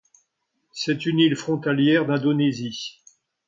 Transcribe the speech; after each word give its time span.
C'est 0.71 1.05
une 1.05 1.19
île 1.19 1.35
frontalière 1.35 2.07
d'Indonésie. 2.07 3.03